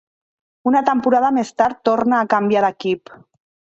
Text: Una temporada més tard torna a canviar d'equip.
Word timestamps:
Una 0.69 0.81
temporada 0.87 1.29
més 1.37 1.53
tard 1.63 1.83
torna 1.91 2.17
a 2.23 2.31
canviar 2.35 2.65
d'equip. 2.67 3.15